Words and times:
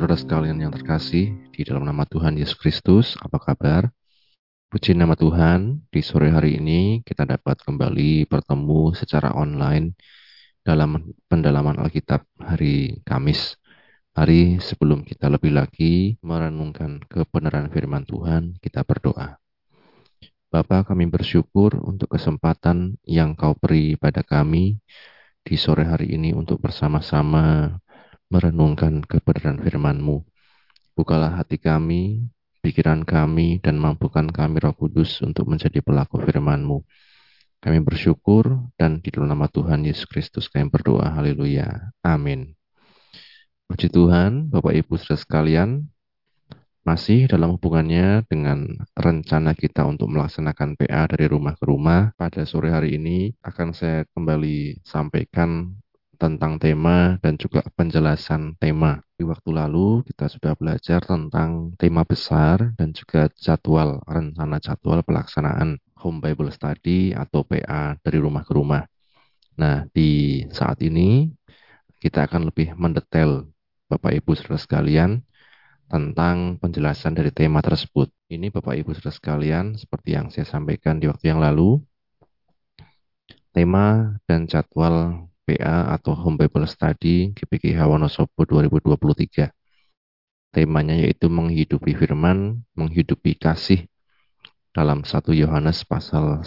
saudara 0.00 0.16
sekalian 0.16 0.56
yang 0.56 0.72
terkasih, 0.72 1.28
di 1.52 1.60
dalam 1.60 1.84
nama 1.84 2.08
Tuhan 2.08 2.40
Yesus 2.40 2.56
Kristus, 2.56 3.20
apa 3.20 3.36
kabar? 3.36 3.92
Puji 4.72 4.96
nama 4.96 5.12
Tuhan, 5.12 5.84
di 5.92 6.00
sore 6.00 6.32
hari 6.32 6.56
ini 6.56 7.04
kita 7.04 7.28
dapat 7.28 7.60
kembali 7.60 8.24
bertemu 8.24 8.96
secara 8.96 9.36
online 9.36 9.92
dalam 10.64 11.04
pendalaman 11.28 11.84
Alkitab 11.84 12.24
hari 12.40 13.04
Kamis. 13.04 13.60
Hari 14.16 14.56
sebelum 14.64 15.04
kita 15.04 15.28
lebih 15.28 15.52
lagi 15.52 16.16
merenungkan 16.24 17.04
kebenaran 17.04 17.68
firman 17.68 18.08
Tuhan, 18.08 18.56
kita 18.56 18.88
berdoa. 18.88 19.36
Bapa 20.48 20.80
kami 20.80 21.12
bersyukur 21.12 21.76
untuk 21.76 22.16
kesempatan 22.16 22.96
yang 23.04 23.36
kau 23.36 23.52
beri 23.52 24.00
pada 24.00 24.24
kami 24.24 24.80
di 25.44 25.60
sore 25.60 25.84
hari 25.84 26.16
ini 26.16 26.32
untuk 26.32 26.56
bersama-sama 26.56 27.76
merenungkan 28.30 29.02
kebenaran 29.02 29.58
firman-Mu. 29.58 30.22
Bukalah 30.94 31.42
hati 31.42 31.58
kami, 31.58 32.30
pikiran 32.62 33.02
kami, 33.02 33.58
dan 33.58 33.76
mampukan 33.76 34.30
kami 34.30 34.62
roh 34.62 34.72
kudus 34.72 35.18
untuk 35.26 35.50
menjadi 35.50 35.82
pelaku 35.82 36.22
firman-Mu. 36.22 36.80
Kami 37.60 37.78
bersyukur 37.84 38.72
dan 38.80 39.04
di 39.04 39.12
dalam 39.12 39.36
nama 39.36 39.44
Tuhan 39.44 39.84
Yesus 39.84 40.08
Kristus 40.08 40.48
kami 40.48 40.72
berdoa. 40.72 41.12
Haleluya. 41.12 41.92
Amin. 42.00 42.56
Puji 43.68 43.92
Tuhan, 43.92 44.48
Bapak 44.48 44.72
Ibu 44.72 44.96
saudara 44.96 45.20
sekalian, 45.20 45.84
masih 46.80 47.28
dalam 47.28 47.54
hubungannya 47.54 48.24
dengan 48.24 48.64
rencana 48.96 49.52
kita 49.52 49.84
untuk 49.84 50.08
melaksanakan 50.08 50.80
PA 50.80 51.04
dari 51.06 51.28
rumah 51.28 51.52
ke 51.52 51.68
rumah, 51.68 52.16
pada 52.16 52.48
sore 52.48 52.72
hari 52.72 52.96
ini 52.96 53.36
akan 53.44 53.76
saya 53.76 54.08
kembali 54.16 54.80
sampaikan 54.80 55.76
tentang 56.20 56.60
tema 56.60 57.16
dan 57.24 57.40
juga 57.40 57.64
penjelasan 57.72 58.60
tema. 58.60 59.00
Di 59.16 59.24
waktu 59.24 59.56
lalu 59.56 60.04
kita 60.04 60.28
sudah 60.28 60.52
belajar 60.52 61.00
tentang 61.00 61.72
tema 61.80 62.04
besar 62.04 62.76
dan 62.76 62.92
juga 62.92 63.32
jadwal, 63.40 64.04
rencana 64.04 64.60
jadwal 64.60 65.00
pelaksanaan 65.00 65.80
Home 66.04 66.20
Bible 66.20 66.52
Study 66.52 67.16
atau 67.16 67.40
PA 67.40 67.96
dari 68.04 68.20
rumah 68.20 68.44
ke 68.44 68.52
rumah. 68.52 68.84
Nah, 69.56 69.88
di 69.96 70.44
saat 70.52 70.84
ini 70.84 71.32
kita 72.04 72.28
akan 72.28 72.52
lebih 72.52 72.76
mendetail 72.76 73.48
Bapak 73.88 74.12
Ibu 74.20 74.36
Saudara 74.36 74.60
sekalian 74.60 75.24
tentang 75.88 76.60
penjelasan 76.60 77.16
dari 77.16 77.32
tema 77.32 77.64
tersebut. 77.64 78.12
Ini 78.28 78.52
Bapak 78.52 78.76
Ibu 78.76 78.92
Saudara 78.92 79.16
sekalian, 79.16 79.74
seperti 79.74 80.14
yang 80.14 80.28
saya 80.28 80.44
sampaikan 80.44 81.00
di 81.00 81.08
waktu 81.08 81.32
yang 81.32 81.40
lalu, 81.42 81.80
tema 83.50 84.16
dan 84.30 84.46
jadwal 84.46 85.26
PA 85.50 85.90
atau 85.98 86.14
Home 86.14 86.46
Bible 86.46 86.70
Study 86.70 87.34
GPKH 87.34 87.90
Wonosobo 87.90 88.46
2023. 88.46 89.50
Temanya 90.54 90.94
yaitu 90.94 91.26
menghidupi 91.26 91.98
firman, 91.98 92.62
menghidupi 92.78 93.34
kasih 93.34 93.90
dalam 94.70 95.02
1 95.02 95.34
Yohanes 95.34 95.82
pasal 95.82 96.46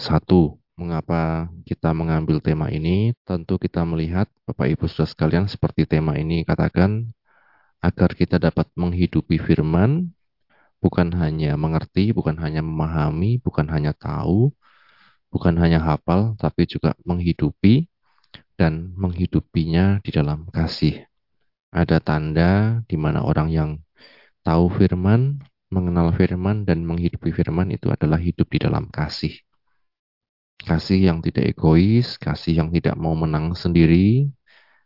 Mengapa 0.80 1.52
kita 1.68 1.92
mengambil 1.92 2.40
tema 2.40 2.72
ini? 2.72 3.12
Tentu 3.28 3.60
kita 3.60 3.84
melihat 3.84 4.26
Bapak 4.48 4.72
Ibu 4.72 4.88
Saudara 4.88 5.12
sekalian 5.12 5.46
seperti 5.52 5.84
tema 5.84 6.16
ini 6.16 6.42
katakan 6.48 7.12
agar 7.84 8.16
kita 8.16 8.40
dapat 8.40 8.72
menghidupi 8.72 9.36
firman 9.36 10.08
bukan 10.80 11.12
hanya 11.20 11.56
mengerti, 11.60 12.12
bukan 12.16 12.40
hanya 12.40 12.64
memahami, 12.64 13.40
bukan 13.40 13.68
hanya 13.68 13.92
tahu, 13.92 14.52
bukan 15.28 15.54
hanya 15.60 15.80
hafal, 15.80 16.36
tapi 16.40 16.64
juga 16.68 16.96
menghidupi 17.04 17.88
dan 18.54 18.94
menghidupinya 18.94 19.98
di 20.04 20.10
dalam 20.14 20.46
kasih. 20.50 21.02
Ada 21.74 21.98
tanda 21.98 22.80
di 22.86 22.94
mana 22.94 23.26
orang 23.26 23.50
yang 23.50 23.70
tahu 24.46 24.70
firman, 24.70 25.42
mengenal 25.74 26.14
firman, 26.14 26.62
dan 26.62 26.86
menghidupi 26.86 27.34
firman 27.34 27.74
itu 27.74 27.90
adalah 27.90 28.20
hidup 28.20 28.46
di 28.46 28.58
dalam 28.62 28.86
kasih. 28.92 29.34
Kasih 30.62 31.10
yang 31.10 31.18
tidak 31.18 31.50
egois, 31.50 32.14
kasih 32.16 32.62
yang 32.62 32.68
tidak 32.70 32.94
mau 32.94 33.12
menang 33.18 33.58
sendiri, 33.58 34.30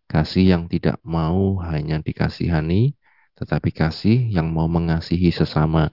kasih 0.09 0.57
yang 0.57 0.65
tidak 0.73 0.97
mau 1.05 1.61
hanya 1.61 2.01
dikasihani, 2.01 2.97
tetapi 3.37 3.71
kasih 3.71 4.33
yang 4.33 4.49
mau 4.49 4.67
mengasihi 4.67 5.29
sesama, 5.29 5.93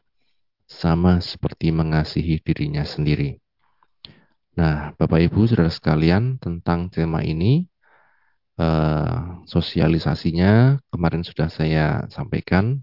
sama 0.66 1.20
seperti 1.22 1.70
mengasihi 1.70 2.42
dirinya 2.42 2.82
sendiri. 2.88 3.38
Nah, 4.56 4.96
Bapak 4.96 5.20
Ibu, 5.20 5.52
saudara 5.52 5.68
sekalian, 5.68 6.40
tentang 6.40 6.88
tema 6.88 7.20
ini, 7.20 7.68
eh, 8.60 9.18
sosialisasinya 9.48 10.80
kemarin 10.92 11.24
sudah 11.24 11.50
saya 11.52 12.06
sampaikan. 12.12 12.82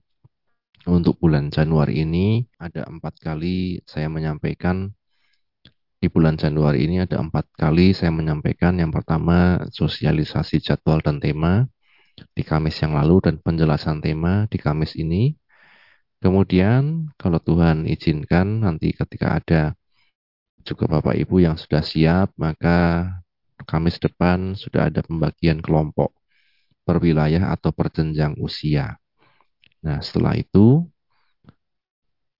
Untuk 0.82 1.14
bulan 1.22 1.54
Januari 1.54 2.02
ini 2.02 2.42
ada 2.58 2.82
empat 2.90 3.22
kali 3.22 3.86
saya 3.86 4.10
menyampaikan 4.10 4.90
di 6.02 6.10
bulan 6.10 6.34
Januari 6.34 6.90
ini 6.90 6.98
ada 6.98 7.22
empat 7.22 7.46
kali 7.54 7.94
saya 7.94 8.10
menyampaikan. 8.10 8.74
Yang 8.74 8.98
pertama 8.98 9.62
sosialisasi 9.70 10.58
jadwal 10.58 10.98
dan 10.98 11.22
tema 11.22 11.70
di 12.34 12.42
Kamis 12.42 12.82
yang 12.82 12.98
lalu 12.98 13.22
dan 13.22 13.38
penjelasan 13.38 14.02
tema 14.02 14.50
di 14.50 14.58
Kamis 14.58 14.98
ini. 14.98 15.38
Kemudian 16.18 17.14
kalau 17.14 17.38
Tuhan 17.38 17.86
izinkan 17.86 18.66
nanti 18.66 18.90
ketika 18.90 19.38
ada 19.38 19.62
juga 20.66 20.90
Bapak 20.90 21.14
Ibu 21.18 21.42
yang 21.42 21.54
sudah 21.54 21.82
siap, 21.82 22.34
maka 22.34 23.06
Kamis 23.64 23.98
depan 24.02 24.54
sudah 24.58 24.88
ada 24.90 25.00
pembagian 25.02 25.62
kelompok 25.62 26.14
per 26.82 26.98
wilayah 26.98 27.54
atau 27.54 27.70
per 27.70 27.90
jenjang 27.94 28.34
usia. 28.42 28.98
Nah, 29.82 29.98
setelah 30.02 30.38
itu 30.38 30.86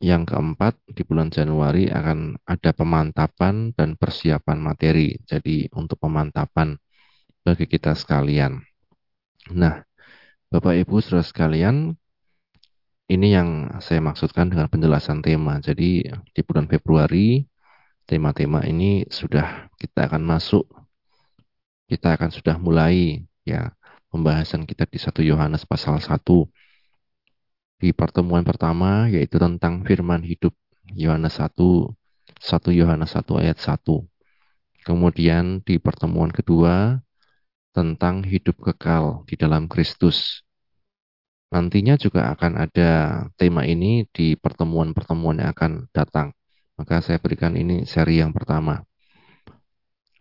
yang 0.03 0.27
keempat 0.27 0.75
di 0.91 1.07
bulan 1.07 1.31
Januari 1.31 1.87
akan 1.87 2.35
ada 2.43 2.75
pemantapan 2.75 3.71
dan 3.75 3.95
persiapan 3.95 4.59
materi. 4.59 5.15
Jadi 5.23 5.71
untuk 5.79 6.03
pemantapan 6.03 6.75
bagi 7.47 7.71
kita 7.71 7.95
sekalian. 7.95 8.59
Nah, 9.55 9.83
Bapak 10.51 10.75
Ibu 10.75 10.99
Saudara 11.03 11.23
sekalian, 11.23 11.95
ini 13.11 13.29
yang 13.31 13.79
saya 13.79 14.03
maksudkan 14.03 14.51
dengan 14.51 14.67
penjelasan 14.67 15.23
tema. 15.23 15.63
Jadi 15.63 16.03
di 16.11 16.41
bulan 16.43 16.67
Februari 16.67 17.47
tema-tema 18.07 18.67
ini 18.67 19.07
sudah 19.07 19.71
kita 19.79 20.11
akan 20.11 20.23
masuk 20.27 20.67
kita 21.93 22.17
akan 22.17 22.31
sudah 22.33 22.57
mulai 22.57 23.29
ya 23.45 23.77
pembahasan 24.09 24.65
kita 24.65 24.89
di 24.89 24.97
1 24.97 25.21
Yohanes 25.29 25.69
pasal 25.69 26.01
1 26.01 26.09
di 27.77 27.93
pertemuan 27.93 28.41
pertama 28.49 29.13
yaitu 29.13 29.37
tentang 29.37 29.85
firman 29.85 30.25
hidup 30.25 30.57
Yohanes 30.97 31.37
1 31.37 31.53
1 31.53 32.81
Yohanes 32.81 33.13
1 33.13 33.43
ayat 33.45 33.59
1 33.61 34.89
kemudian 34.89 35.61
di 35.61 35.77
pertemuan 35.77 36.33
kedua 36.33 37.05
tentang 37.73 38.21
hidup 38.23 38.61
kekal 38.61 39.25
di 39.25 39.35
dalam 39.35 39.67
Kristus. 39.67 40.45
Nantinya 41.53 42.01
juga 42.01 42.33
akan 42.33 42.53
ada 42.69 42.91
tema 43.37 43.65
ini 43.69 44.09
di 44.09 44.37
pertemuan-pertemuan 44.37 45.41
yang 45.41 45.51
akan 45.53 45.73
datang. 45.93 46.33
Maka 46.77 47.05
saya 47.05 47.21
berikan 47.21 47.53
ini 47.57 47.85
seri 47.85 48.21
yang 48.25 48.33
pertama. 48.33 48.81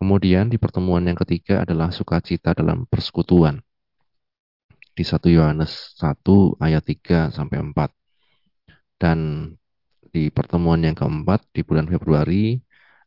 Kemudian 0.02 0.50
di 0.50 0.58
pertemuan 0.58 1.06
yang 1.06 1.14
ketiga 1.14 1.62
adalah 1.62 1.94
sukacita 1.94 2.58
dalam 2.58 2.90
persekutuan. 2.90 3.62
Di 4.98 5.06
1 5.06 5.30
Yohanes 5.30 5.94
1 6.02 6.58
ayat 6.58 6.82
3 6.90 7.30
sampai 7.30 7.62
4. 7.62 7.94
Dan 8.98 9.46
di 10.10 10.34
pertemuan 10.34 10.82
yang 10.82 10.98
keempat 10.98 11.46
di 11.54 11.62
bulan 11.62 11.86
Februari 11.86 12.58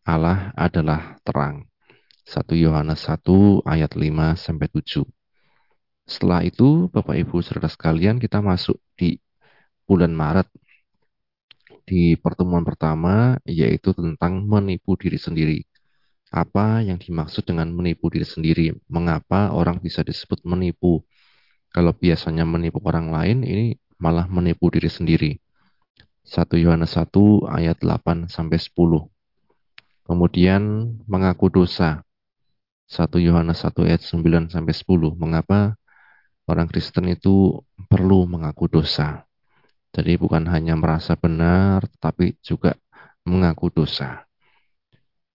Allah 0.06 0.54
adalah 0.54 1.19
terang. 1.27 1.66
1 2.31 2.54
Yohanes 2.63 3.03
1 3.10 3.66
ayat 3.66 3.98
5 3.98 4.39
sampai 4.39 4.71
7. 4.71 5.03
Setelah 6.07 6.47
itu 6.47 6.86
Bapak 6.95 7.18
Ibu 7.18 7.42
Saudara 7.42 7.66
sekalian 7.66 8.22
kita 8.22 8.39
masuk 8.39 8.78
di 8.95 9.18
bulan 9.83 10.15
Maret 10.15 10.47
di 11.91 12.15
pertemuan 12.15 12.63
pertama 12.63 13.34
yaitu 13.42 13.91
tentang 13.98 14.47
menipu 14.47 14.95
diri 14.95 15.18
sendiri. 15.18 15.73
Apa 16.34 16.83
yang 16.83 16.98
dimaksud 16.98 17.47
dengan 17.47 17.71
menipu 17.71 18.10
diri 18.10 18.27
sendiri? 18.27 18.75
Mengapa 18.91 19.54
orang 19.54 19.78
bisa 19.78 20.03
disebut 20.03 20.42
menipu? 20.42 21.07
Kalau 21.71 21.95
biasanya 21.95 22.42
menipu 22.42 22.83
orang 22.83 23.15
lain, 23.15 23.47
ini 23.47 23.78
malah 24.03 24.27
menipu 24.27 24.66
diri 24.66 24.91
sendiri. 24.91 25.39
1 26.27 26.59
Yohanes 26.59 26.98
1 26.98 27.47
ayat 27.47 27.78
8 27.78 28.27
sampai 28.27 28.59
10. 28.59 29.07
Kemudian 30.03 30.63
mengaku 31.07 31.54
dosa. 31.54 32.03
1 32.91 33.22
Yohanes 33.22 33.63
1 33.63 33.87
ayat 33.87 34.03
9 34.03 34.51
sampai 34.51 34.75
10. 34.75 35.15
Mengapa 35.15 35.78
orang 36.51 36.66
Kristen 36.66 37.15
itu 37.15 37.63
perlu 37.87 38.27
mengaku 38.27 38.66
dosa? 38.66 39.22
Jadi 39.95 40.19
bukan 40.19 40.51
hanya 40.51 40.75
merasa 40.75 41.15
benar, 41.15 41.87
tapi 42.03 42.34
juga 42.42 42.75
mengaku 43.22 43.71
dosa. 43.71 44.27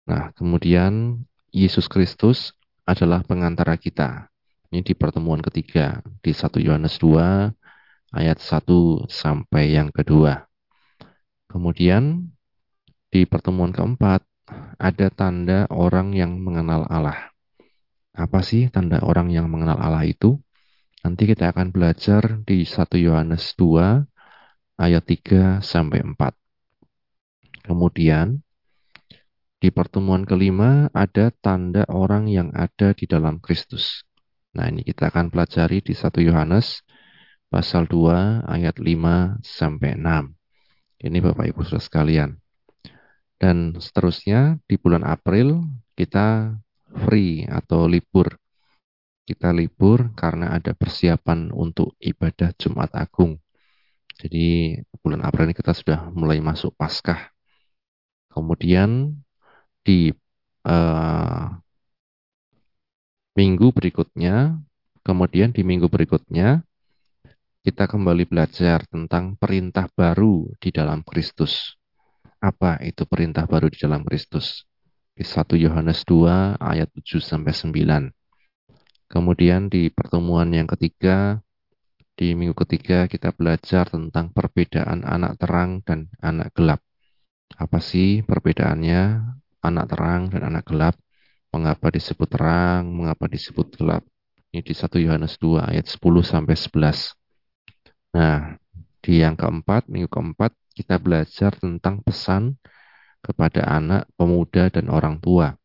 Nah, 0.09 0.33
kemudian 0.33 1.21
Yesus 1.53 1.85
Kristus 1.85 2.57
adalah 2.81 3.21
pengantara 3.21 3.77
kita. 3.77 4.33
Ini 4.73 4.81
di 4.81 4.97
pertemuan 4.97 5.37
ketiga, 5.37 6.01
di 6.25 6.33
1 6.33 6.57
Yohanes 6.57 6.97
2, 6.97 7.53
ayat 8.17 8.41
1 8.41 9.05
sampai 9.05 9.77
yang 9.77 9.93
kedua. 9.93 10.49
Kemudian 11.45 12.25
di 13.13 13.29
pertemuan 13.29 13.69
keempat 13.69 14.25
ada 14.81 15.07
tanda 15.13 15.69
orang 15.69 16.17
yang 16.17 16.41
mengenal 16.41 16.89
Allah. 16.89 17.29
Apa 18.17 18.41
sih 18.41 18.69
tanda 18.73 19.01
orang 19.05 19.29
yang 19.29 19.45
mengenal 19.45 19.77
Allah 19.77 20.09
itu? 20.09 20.41
Nanti 21.05 21.29
kita 21.29 21.53
akan 21.53 21.69
belajar 21.69 22.41
di 22.49 22.65
1 22.65 22.97
Yohanes 22.97 23.53
2 23.61 24.81
ayat 24.81 25.03
3 25.05 25.61
sampai 25.61 26.01
4. 26.01 26.33
Kemudian 27.69 28.41
di 29.59 29.75
pertemuan 29.75 30.23
kelima 30.23 30.87
ada 30.95 31.35
tanda 31.35 31.83
orang 31.91 32.31
yang 32.31 32.55
ada 32.55 32.95
di 32.95 33.03
dalam 33.03 33.43
Kristus. 33.43 34.07
Nah, 34.55 34.71
ini 34.71 34.87
kita 34.87 35.11
akan 35.11 35.27
pelajari 35.27 35.83
di 35.83 35.91
1 35.91 36.23
Yohanes 36.23 36.79
pasal 37.51 37.85
2 37.91 38.47
ayat 38.47 38.79
5 38.79 39.43
sampai 39.43 39.99
6. 39.99 40.31
Ini 41.03 41.17
Bapak 41.19 41.45
Ibu 41.51 41.67
Saudara 41.67 41.83
sekalian. 41.83 42.29
Dan 43.39 43.75
seterusnya 43.79 44.63
di 44.63 44.75
bulan 44.79 45.03
April 45.03 45.63
kita 45.95 46.55
free 47.07 47.43
atau 47.43 47.87
libur. 47.87 48.39
Kita 49.27 49.51
libur 49.51 50.15
karena 50.15 50.55
ada 50.55 50.71
persiapan 50.71 51.51
untuk 51.51 51.99
ibadah 51.99 52.55
Jumat 52.55 52.95
Agung. 52.95 53.37
Jadi 54.19 54.75
bulan 54.99 55.23
April 55.23 55.51
ini 55.51 55.55
kita 55.55 55.71
sudah 55.71 56.11
mulai 56.11 56.43
masuk 56.43 56.75
Paskah. 56.75 57.31
Kemudian 58.27 59.15
di 59.89 60.13
uh, 60.69 61.49
minggu 63.33 63.73
berikutnya, 63.73 64.61
kemudian 65.01 65.49
di 65.49 65.65
minggu 65.65 65.89
berikutnya, 65.89 66.61
kita 67.65 67.89
kembali 67.89 68.29
belajar 68.29 68.85
tentang 68.85 69.33
perintah 69.33 69.89
baru 69.97 70.45
di 70.61 70.69
dalam 70.69 71.01
Kristus. 71.01 71.73
Apa 72.37 72.77
itu 72.85 73.09
perintah 73.09 73.49
baru 73.49 73.73
di 73.73 73.81
dalam 73.81 74.05
Kristus? 74.05 74.69
Di 75.17 75.25
1 75.25 75.57
Yohanes 75.57 76.05
2 76.05 76.61
ayat 76.61 76.93
7 76.93 77.19
sampai 77.25 77.51
9. 77.51 78.13
Kemudian 79.09 79.73
di 79.73 79.89
pertemuan 79.89 80.53
yang 80.53 80.69
ketiga, 80.69 81.41
di 82.13 82.37
minggu 82.37 82.53
ketiga 82.53 83.09
kita 83.09 83.33
belajar 83.33 83.89
tentang 83.89 84.29
perbedaan 84.37 85.01
anak 85.01 85.41
terang 85.41 85.81
dan 85.81 86.13
anak 86.21 86.53
gelap. 86.53 86.79
Apa 87.57 87.81
sih 87.81 88.21
perbedaannya 88.21 89.33
anak 89.63 89.85
terang 89.91 90.31
dan 90.31 90.41
anak 90.47 90.63
gelap. 90.67 90.95
Mengapa 91.49 91.89
disebut 91.89 92.29
terang, 92.29 92.93
mengapa 92.93 93.25
disebut 93.25 93.73
gelap. 93.73 94.05
Ini 94.53 94.61
di 94.61 94.73
1 94.73 94.97
Yohanes 95.01 95.37
2 95.41 95.65
ayat 95.65 95.85
10 95.85 96.25
sampai 96.25 96.55
11. 96.57 97.13
Nah, 98.13 98.57
di 99.01 99.21
yang 99.21 99.37
keempat, 99.37 99.89
minggu 99.89 100.09
keempat, 100.09 100.53
kita 100.73 100.97
belajar 100.97 101.53
tentang 101.57 102.01
pesan 102.01 102.57
kepada 103.21 103.65
anak, 103.65 104.09
pemuda, 104.17 104.69
dan 104.69 104.89
orang 104.89 105.17
tua. 105.21 105.55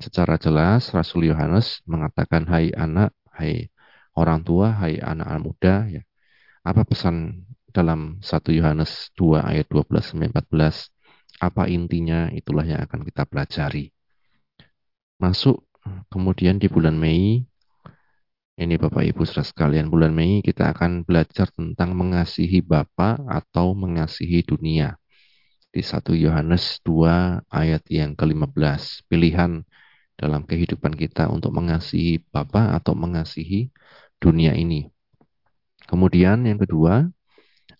Secara 0.00 0.40
jelas, 0.40 0.90
Rasul 0.90 1.30
Yohanes 1.30 1.80
mengatakan, 1.86 2.44
hai 2.50 2.74
anak, 2.74 3.14
hai 3.34 3.70
orang 4.18 4.42
tua, 4.42 4.74
hai 4.78 4.98
anak-anak 4.98 5.42
muda. 5.42 5.74
Ya. 5.90 6.02
Apa 6.64 6.86
pesan 6.86 7.46
dalam 7.74 8.22
1 8.22 8.54
Yohanes 8.54 9.10
2 9.18 9.42
ayat 9.42 9.66
12 9.70 10.14
14? 10.14 10.93
Apa 11.40 11.66
intinya? 11.66 12.30
Itulah 12.30 12.66
yang 12.66 12.80
akan 12.84 13.02
kita 13.06 13.26
pelajari. 13.26 13.90
Masuk 15.18 15.66
kemudian 16.10 16.58
di 16.58 16.66
bulan 16.70 16.98
Mei, 16.98 17.44
ini 18.54 18.78
Bapak 18.78 19.02
Ibu 19.02 19.26
saudara 19.26 19.50
sekalian, 19.50 19.90
bulan 19.90 20.14
Mei 20.14 20.38
kita 20.38 20.70
akan 20.70 21.02
belajar 21.02 21.50
tentang 21.50 21.90
mengasihi 21.98 22.62
Bapa 22.62 23.18
atau 23.26 23.74
mengasihi 23.74 24.46
dunia. 24.46 24.94
Di 25.74 25.82
1 25.82 26.14
Yohanes 26.14 26.78
2 26.86 27.50
ayat 27.50 27.82
yang 27.90 28.14
ke-15, 28.14 29.10
pilihan 29.10 29.66
dalam 30.14 30.46
kehidupan 30.46 30.94
kita 30.94 31.26
untuk 31.34 31.50
mengasihi 31.50 32.22
Bapa 32.30 32.78
atau 32.78 32.94
mengasihi 32.94 33.74
dunia 34.22 34.54
ini. 34.54 34.86
Kemudian 35.90 36.46
yang 36.46 36.62
kedua, 36.62 37.10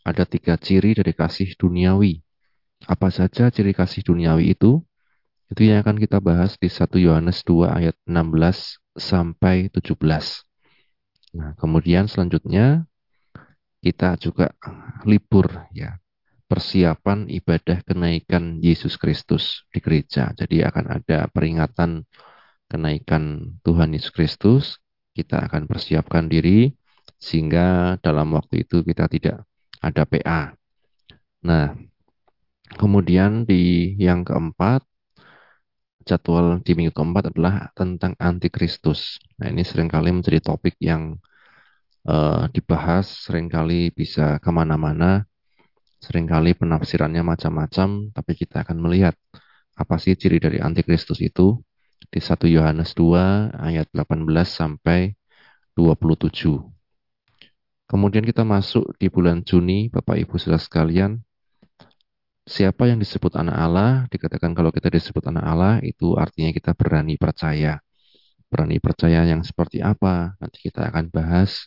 ada 0.02 0.26
tiga 0.26 0.58
ciri 0.58 0.98
dari 0.98 1.14
kasih 1.14 1.54
duniawi. 1.54 2.23
Apa 2.84 3.08
saja 3.08 3.48
ciri 3.48 3.72
kasih 3.72 4.04
duniawi 4.04 4.52
itu? 4.52 4.84
Itu 5.48 5.60
yang 5.64 5.84
akan 5.84 5.96
kita 6.00 6.20
bahas 6.20 6.56
di 6.60 6.68
1 6.68 7.00
Yohanes 7.00 7.44
2 7.44 7.68
ayat 7.68 7.96
16 8.08 8.80
sampai 8.96 9.68
17. 9.72 10.44
Nah, 11.34 11.52
kemudian 11.58 12.06
selanjutnya 12.06 12.86
kita 13.84 14.16
juga 14.16 14.52
libur 15.04 15.68
ya. 15.76 16.00
Persiapan 16.44 17.26
ibadah 17.32 17.80
kenaikan 17.88 18.60
Yesus 18.60 19.00
Kristus 19.00 19.64
di 19.72 19.80
gereja. 19.80 20.30
Jadi 20.36 20.60
akan 20.60 21.00
ada 21.00 21.26
peringatan 21.32 22.04
kenaikan 22.68 23.56
Tuhan 23.64 23.96
Yesus 23.96 24.12
Kristus. 24.12 24.76
Kita 25.16 25.40
akan 25.48 25.64
persiapkan 25.64 26.28
diri 26.28 26.68
sehingga 27.16 27.96
dalam 28.04 28.36
waktu 28.36 28.68
itu 28.68 28.84
kita 28.84 29.08
tidak 29.08 29.48
ada 29.80 30.02
PA. 30.04 30.52
Nah, 31.44 31.72
Kemudian 32.64 33.44
di 33.44 33.92
yang 34.00 34.24
keempat, 34.24 34.80
jadwal 36.08 36.60
di 36.64 36.72
minggu 36.76 36.92
keempat 36.96 37.32
adalah 37.32 37.68
tentang 37.76 38.16
antikristus. 38.16 39.20
Nah 39.40 39.52
ini 39.52 39.64
sering 39.64 39.88
kali 39.88 40.12
menjadi 40.12 40.40
topik 40.40 40.76
yang 40.80 41.20
uh, 42.08 42.48
dibahas, 42.52 43.28
sering 43.28 43.52
kali 43.52 43.92
bisa 43.92 44.40
ke 44.40 44.50
mana-mana, 44.52 45.28
sering 46.00 46.28
kali 46.28 46.52
penafsirannya 46.56 47.24
macam-macam, 47.24 48.12
tapi 48.12 48.32
kita 48.36 48.64
akan 48.64 48.78
melihat 48.80 49.16
apa 49.74 49.96
sih 49.98 50.14
ciri 50.14 50.38
dari 50.38 50.60
antikristus 50.60 51.18
itu 51.24 51.58
di 52.12 52.20
1 52.20 52.46
Yohanes 52.46 52.94
2 52.94 53.58
ayat 53.58 53.88
18 53.90 54.28
sampai 54.44 55.16
27. 55.74 56.62
Kemudian 57.84 58.24
kita 58.24 58.46
masuk 58.46 58.96
di 58.96 59.10
bulan 59.12 59.44
Juni, 59.44 59.92
Bapak 59.92 60.16
Ibu 60.16 60.40
Saudara 60.40 60.62
sekalian, 60.62 61.20
siapa 62.44 62.88
yang 62.88 63.00
disebut 63.00 63.32
anak 63.40 63.56
Allah, 63.56 63.90
dikatakan 64.12 64.52
kalau 64.52 64.68
kita 64.68 64.92
disebut 64.92 65.24
anak 65.32 65.44
Allah, 65.44 65.74
itu 65.80 66.16
artinya 66.20 66.52
kita 66.52 66.76
berani 66.76 67.16
percaya. 67.16 67.80
Berani 68.52 68.78
percaya 68.78 69.24
yang 69.24 69.40
seperti 69.42 69.80
apa? 69.80 70.36
Nanti 70.38 70.68
kita 70.68 70.86
akan 70.92 71.08
bahas 71.10 71.66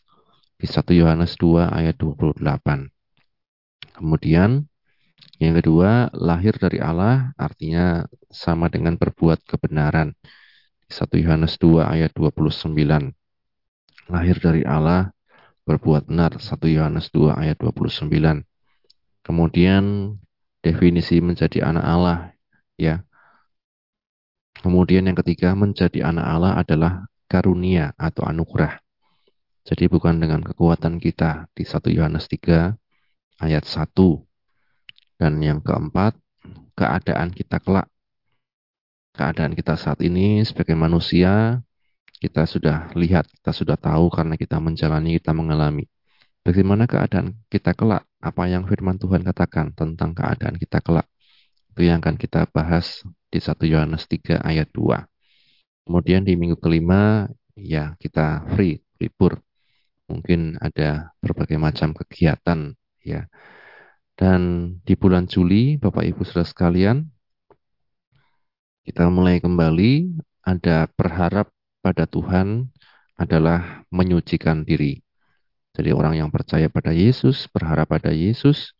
di 0.57 0.65
1 0.69 0.93
Yohanes 0.93 1.33
2 1.37 1.67
ayat 1.69 1.97
28. 1.97 2.89
Kemudian, 3.97 4.69
yang 5.41 5.53
kedua, 5.57 6.13
lahir 6.13 6.53
dari 6.57 6.77
Allah 6.77 7.33
artinya 7.37 8.05
sama 8.29 8.69
dengan 8.69 8.97
berbuat 8.97 9.45
kebenaran. 9.45 10.13
1 10.87 11.17
Yohanes 11.19 11.57
2 11.59 11.83
ayat 11.83 12.13
29. 12.13 13.13
Lahir 14.07 14.37
dari 14.39 14.63
Allah, 14.63 15.11
berbuat 15.67 16.07
benar. 16.07 16.37
1 16.39 16.69
Yohanes 16.69 17.09
2 17.11 17.33
ayat 17.33 17.57
29. 17.59 18.45
Kemudian 19.25 20.15
definisi 20.67 21.23
menjadi 21.23 21.63
anak 21.63 21.85
Allah 21.87 22.19
ya. 22.75 23.07
Kemudian 24.59 25.07
yang 25.07 25.15
ketiga 25.15 25.55
menjadi 25.55 26.11
anak 26.11 26.25
Allah 26.27 26.53
adalah 26.59 26.93
karunia 27.31 27.95
atau 27.95 28.27
anugerah. 28.27 28.83
Jadi 29.67 29.87
bukan 29.91 30.19
dengan 30.19 30.43
kekuatan 30.43 30.99
kita 30.99 31.51
di 31.51 31.63
1 31.67 31.91
Yohanes 31.91 32.27
3 32.27 32.75
ayat 33.43 33.63
1. 33.67 34.23
Dan 35.19 35.43
yang 35.43 35.59
keempat, 35.59 36.15
keadaan 36.71 37.35
kita 37.35 37.59
kelak. 37.59 37.91
Keadaan 39.11 39.57
kita 39.57 39.75
saat 39.75 39.99
ini 39.99 40.45
sebagai 40.47 40.77
manusia, 40.77 41.59
kita 42.23 42.47
sudah 42.47 42.95
lihat, 42.95 43.27
kita 43.27 43.51
sudah 43.51 43.75
tahu 43.75 44.07
karena 44.07 44.39
kita 44.39 44.55
menjalani, 44.63 45.19
kita 45.19 45.35
mengalami. 45.35 45.83
Bagaimana 46.47 46.87
keadaan 46.87 47.35
kita 47.51 47.75
kelak? 47.75 48.06
Apa 48.17 48.49
yang 48.49 48.65
firman 48.65 48.97
Tuhan 48.97 49.21
katakan 49.21 49.73
tentang 49.77 50.17
keadaan 50.17 50.57
kita 50.57 50.81
kelak? 50.81 51.05
Itu 51.73 51.85
yang 51.85 52.01
akan 52.01 52.17
kita 52.17 52.49
bahas 52.49 53.05
di 53.29 53.37
1 53.37 53.69
Yohanes 53.69 54.09
3 54.09 54.41
ayat 54.41 54.73
2. 54.73 55.05
Kemudian 55.85 56.25
di 56.25 56.33
minggu 56.33 56.57
kelima, 56.57 57.29
ya 57.53 57.93
kita 58.01 58.43
free, 58.57 58.81
libur. 58.97 59.37
Mungkin 60.09 60.57
ada 60.57 61.13
berbagai 61.21 61.61
macam 61.61 61.93
kegiatan, 61.93 62.73
ya. 63.05 63.29
Dan 64.17 64.73
di 64.81 64.97
bulan 64.97 65.29
Juli, 65.29 65.77
Bapak 65.77 66.01
Ibu 66.01 66.25
Saudara 66.25 66.49
sekalian, 66.49 67.05
kita 68.87 69.07
mulai 69.13 69.37
kembali 69.37 70.17
ada 70.41 70.89
berharap 70.95 71.53
pada 71.85 72.09
Tuhan 72.09 72.71
adalah 73.19 73.85
menyucikan 73.93 74.63
diri. 74.63 75.06
Jadi 75.77 75.93
orang 75.93 76.17
yang 76.17 76.33
percaya 76.33 76.65
pada 76.73 76.89
Yesus, 76.89 77.45
berharap 77.53 77.93
pada 77.93 78.09
Yesus, 78.09 78.73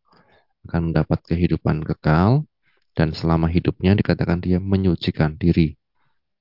akan 0.66 0.90
mendapat 0.90 1.22
kehidupan 1.30 1.86
kekal, 1.86 2.50
dan 2.98 3.14
selama 3.14 3.46
hidupnya 3.46 3.94
dikatakan 3.94 4.42
dia 4.42 4.58
menyucikan 4.58 5.38
diri. 5.38 5.78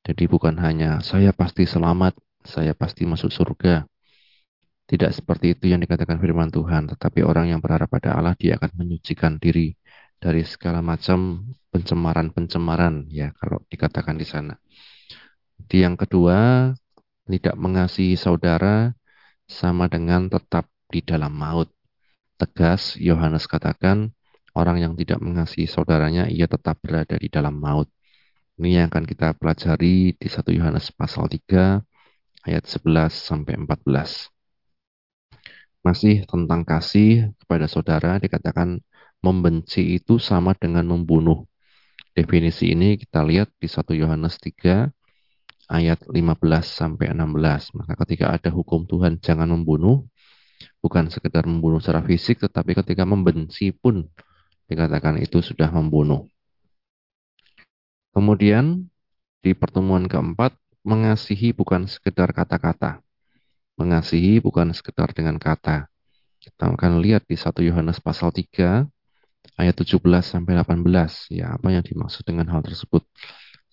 Jadi 0.01 0.25
bukan 0.25 0.57
hanya 0.57 1.05
saya 1.05 1.37
pasti 1.37 1.69
selamat, 1.69 2.17
saya 2.41 2.73
pasti 2.73 3.05
masuk 3.05 3.29
surga. 3.29 3.85
Tidak 4.89 5.11
seperti 5.13 5.53
itu 5.53 5.69
yang 5.69 5.85
dikatakan 5.85 6.17
firman 6.17 6.49
Tuhan, 6.49 6.89
tetapi 6.89 7.21
orang 7.21 7.53
yang 7.53 7.61
berharap 7.61 7.93
pada 7.93 8.17
Allah 8.17 8.33
dia 8.39 8.57
akan 8.57 8.81
menyucikan 8.81 9.37
diri 9.37 9.77
dari 10.17 10.41
segala 10.47 10.81
macam 10.81 11.45
pencemaran-pencemaran 11.69 13.13
ya 13.13 13.37
kalau 13.37 13.61
dikatakan 13.69 14.17
di 14.17 14.25
sana. 14.25 14.57
Yang 15.69 16.07
kedua, 16.07 16.71
tidak 17.27 17.57
mengasihi 17.59 18.17
saudara 18.17 18.97
sama 19.47 19.87
dengan 19.87 20.27
tetap 20.27 20.67
di 20.91 21.01
dalam 21.03 21.33
maut. 21.35 21.71
Tegas 22.37 23.01
Yohanes 23.01 23.49
katakan, 23.49 24.13
orang 24.53 24.83
yang 24.83 24.93
tidak 24.99 25.23
mengasihi 25.23 25.65
saudaranya 25.71 26.29
ia 26.29 26.45
tetap 26.51 26.79
berada 26.85 27.17
di 27.17 27.33
dalam 27.33 27.57
maut. 27.57 27.89
Ini 28.57 28.83
yang 28.83 28.87
akan 28.93 29.05
kita 29.05 29.37
pelajari 29.37 30.17
di 30.17 30.29
1 30.29 30.53
Yohanes 30.53 30.89
pasal 30.93 31.29
3 31.29 31.81
ayat 32.49 32.65
11 32.65 33.13
sampai 33.13 33.55
14. 33.61 34.33
Masih 35.85 36.27
tentang 36.27 36.67
kasih 36.67 37.37
kepada 37.39 37.71
saudara 37.71 38.19
dikatakan 38.19 38.81
membenci 39.21 40.01
itu 40.01 40.17
sama 40.19 40.57
dengan 40.57 40.89
membunuh. 40.89 41.47
Definisi 42.17 42.73
ini 42.73 42.97
kita 42.97 43.21
lihat 43.23 43.53
di 43.61 43.69
1 43.69 43.93
Yohanes 43.93 44.41
3 44.41 44.89
ayat 45.67 46.07
15 46.07 46.17
sampai 46.63 47.11
16. 47.13 47.77
Maka 47.77 47.93
ketika 48.07 48.35
ada 48.35 48.51
hukum 48.51 48.87
Tuhan 48.87 49.19
jangan 49.19 49.51
membunuh, 49.51 50.07
bukan 50.81 51.11
sekedar 51.11 51.45
membunuh 51.45 51.83
secara 51.83 52.03
fisik 52.07 52.41
tetapi 52.43 52.79
ketika 52.79 53.03
membenci 53.03 53.75
pun 53.75 54.07
dikatakan 54.71 55.19
itu 55.19 55.43
sudah 55.43 55.71
membunuh. 55.71 56.27
Kemudian 58.17 58.89
di 59.45 59.53
pertemuan 59.53 60.09
keempat 60.09 60.57
mengasihi 60.87 61.53
bukan 61.53 61.91
sekedar 61.91 62.33
kata-kata. 62.33 63.03
Mengasihi 63.77 64.41
bukan 64.41 64.73
sekedar 64.73 65.13
dengan 65.13 65.37
kata. 65.37 65.91
Kita 66.41 66.71
akan 66.73 67.03
lihat 67.05 67.29
di 67.29 67.37
1 67.37 67.61
Yohanes 67.67 68.01
pasal 68.01 68.33
3 68.33 68.87
ayat 69.59 69.75
17 69.77 70.01
sampai 70.25 70.59
18 70.59 71.31
ya 71.31 71.55
apa 71.59 71.69
yang 71.75 71.85
dimaksud 71.85 72.23
dengan 72.25 72.49
hal 72.51 72.65
tersebut. 72.65 73.05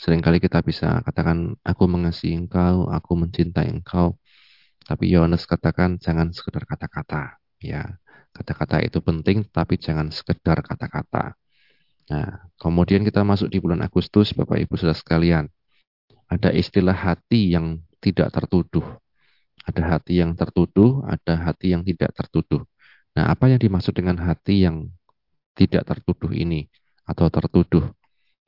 Seringkali 0.04 0.44
kita 0.44 0.60
bisa 0.60 1.00
katakan 1.00 1.56
aku 1.64 1.88
mengasihi 1.88 2.36
engkau, 2.36 2.92
aku 2.92 3.16
mencintai 3.16 3.72
engkau. 3.72 4.20
Tapi 4.84 5.08
Yohanes 5.08 5.48
katakan 5.48 5.96
jangan 5.96 6.36
sekedar 6.36 6.68
kata-kata 6.68 7.40
ya. 7.64 7.88
Kata-kata 8.36 8.84
itu 8.84 9.00
penting 9.00 9.48
tapi 9.48 9.80
jangan 9.80 10.12
sekedar 10.12 10.60
kata-kata. 10.60 11.40
Nah, 12.12 12.52
kemudian 12.60 13.08
kita 13.08 13.24
masuk 13.24 13.48
di 13.48 13.64
bulan 13.64 13.80
Agustus 13.80 14.36
Bapak 14.36 14.60
Ibu 14.60 14.76
Saudara 14.76 15.00
sekalian. 15.00 15.48
Ada 16.28 16.52
istilah 16.52 16.98
hati 16.98 17.56
yang 17.56 17.80
tidak 18.04 18.28
tertuduh. 18.36 18.84
Ada 19.64 19.96
hati 19.96 20.20
yang 20.20 20.36
tertuduh, 20.36 21.00
ada 21.08 21.48
hati 21.48 21.72
yang 21.72 21.88
tidak 21.88 22.12
tertuduh. 22.12 22.60
Nah, 23.16 23.32
apa 23.32 23.48
yang 23.48 23.62
dimaksud 23.62 23.96
dengan 23.96 24.20
hati 24.20 24.68
yang 24.68 24.92
tidak 25.56 25.88
tertuduh 25.88 26.36
ini 26.36 26.68
atau 27.08 27.32
tertuduh? 27.32 27.88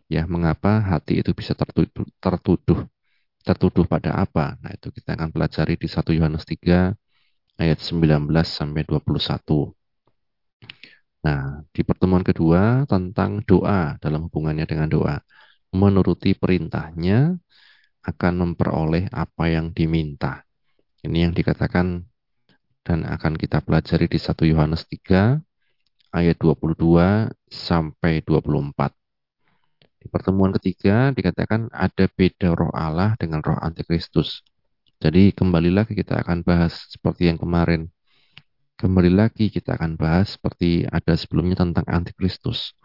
Ya, 0.06 0.30
mengapa 0.30 0.82
hati 0.86 1.22
itu 1.22 1.34
bisa 1.34 1.58
tertuduh? 1.58 2.06
Tertuduh, 2.22 2.86
tertuduh 3.42 3.86
pada 3.90 4.14
apa? 4.14 4.54
Nah, 4.62 4.72
itu 4.78 4.94
kita 4.94 5.18
akan 5.18 5.30
pelajari 5.34 5.74
di 5.82 5.88
1 5.90 6.14
Yohanes 6.14 6.46
3 6.46 6.94
ayat 7.58 7.80
19 7.82 8.30
sampai 8.46 8.82
21. 8.86 9.74
Nah, 11.26 11.66
di 11.74 11.82
pertemuan 11.82 12.22
kedua 12.22 12.86
tentang 12.86 13.42
doa 13.50 13.98
dalam 13.98 14.30
hubungannya 14.30 14.66
dengan 14.70 14.90
doa. 14.94 15.18
Menuruti 15.74 16.38
perintahnya 16.38 17.34
akan 18.06 18.34
memperoleh 18.46 19.10
apa 19.10 19.50
yang 19.50 19.74
diminta. 19.74 20.46
Ini 21.02 21.30
yang 21.30 21.34
dikatakan 21.34 22.06
dan 22.86 23.00
akan 23.10 23.34
kita 23.42 23.66
pelajari 23.66 24.06
di 24.06 24.22
1 24.22 24.46
Yohanes 24.46 24.86
3 24.86 25.42
ayat 26.14 26.38
22 26.38 27.34
sampai 27.50 28.22
24. 28.22 29.05
Di 30.06 30.14
pertemuan 30.14 30.54
ketiga 30.54 31.10
dikatakan 31.18 31.74
ada 31.74 32.06
beda 32.06 32.54
roh 32.54 32.70
Allah 32.78 33.18
dengan 33.18 33.42
roh 33.42 33.58
antikristus. 33.58 34.46
Jadi 35.02 35.34
kembali 35.34 35.74
lagi 35.74 35.98
kita 35.98 36.22
akan 36.22 36.46
bahas 36.46 36.94
seperti 36.94 37.26
yang 37.26 37.42
kemarin. 37.42 37.90
Kembali 38.78 39.10
lagi 39.10 39.50
kita 39.50 39.74
akan 39.74 39.98
bahas 39.98 40.38
seperti 40.38 40.86
ada 40.86 41.18
sebelumnya 41.18 41.58
tentang 41.58 41.90
antikristus. 41.90 42.78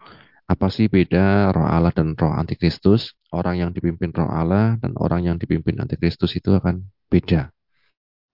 Apa 0.49 0.73
sih 0.73 0.89
beda 0.89 1.53
roh 1.53 1.69
Allah 1.69 1.93
dan 1.93 2.17
roh 2.17 2.33
antikristus? 2.33 3.13
Orang 3.29 3.61
yang 3.61 3.69
dipimpin 3.69 4.09
roh 4.17 4.25
Allah 4.25 4.81
dan 4.81 4.97
orang 4.97 5.21
yang 5.21 5.37
dipimpin 5.37 5.77
antikristus 5.77 6.33
itu 6.33 6.57
akan 6.57 6.89
beda 7.05 7.53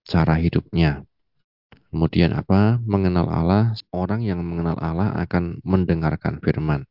cara 0.08 0.40
hidupnya. 0.40 1.04
Kemudian 1.92 2.32
apa? 2.40 2.80
Mengenal 2.88 3.28
Allah, 3.28 3.76
orang 3.92 4.24
yang 4.24 4.40
mengenal 4.48 4.80
Allah 4.80 5.12
akan 5.28 5.60
mendengarkan 5.68 6.40
firman. 6.40 6.88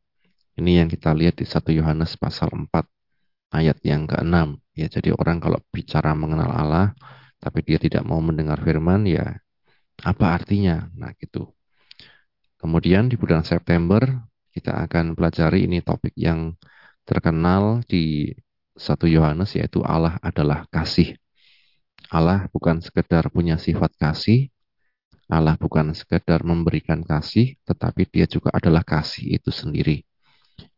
Ini 0.56 0.84
yang 0.84 0.88
kita 0.88 1.12
lihat 1.12 1.36
di 1.36 1.44
1 1.44 1.68
Yohanes 1.76 2.16
pasal 2.16 2.48
4 2.48 2.88
ayat 3.52 3.76
yang 3.84 4.08
ke-6. 4.08 4.56
Ya, 4.72 4.88
jadi 4.88 5.12
orang 5.12 5.36
kalau 5.40 5.60
bicara 5.68 6.16
mengenal 6.16 6.48
Allah 6.52 6.86
tapi 7.36 7.60
dia 7.60 7.76
tidak 7.76 8.02
mau 8.08 8.18
mendengar 8.25 8.56
firman 8.64 9.04
ya 9.04 9.36
apa 10.00 10.32
artinya? 10.32 10.88
Nah, 10.96 11.12
gitu. 11.20 11.52
Kemudian 12.56 13.12
di 13.12 13.20
bulan 13.20 13.44
September 13.44 14.00
kita 14.52 14.72
akan 14.88 15.12
pelajari 15.12 15.68
ini 15.68 15.84
topik 15.84 16.16
yang 16.16 16.56
terkenal 17.04 17.84
di 17.84 18.32
1 18.76 19.04
Yohanes 19.08 19.52
yaitu 19.56 19.84
Allah 19.84 20.16
adalah 20.25 20.64
kasih. 20.72 21.16
Allah 22.08 22.48
bukan 22.48 22.80
sekedar 22.80 23.28
punya 23.28 23.60
sifat 23.60 23.92
kasih, 24.00 24.48
Allah 25.26 25.58
bukan 25.58 25.90
sekedar 25.92 26.40
memberikan 26.46 27.02
kasih, 27.02 27.58
tetapi 27.66 28.06
dia 28.08 28.25
juga 28.30 28.54
adalah 28.54 28.86
kasih 28.86 29.36
itu 29.36 29.50
sendiri. 29.50 30.06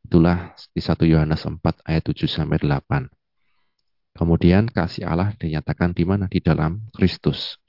Itulah 0.09 0.57
di 0.73 0.81
1 0.81 1.05
Yohanes 1.05 1.45
4 1.45 1.61
ayat 1.85 2.01
7 2.01 2.25
sampai 2.25 2.57
8. 2.65 3.13
Kemudian 4.17 4.65
kasih 4.65 5.05
Allah 5.05 5.37
dinyatakan 5.37 5.93
di 5.93 6.09
mana? 6.09 6.33
Di 6.33 6.41
dalam 6.41 6.89
Kristus. 6.97 7.61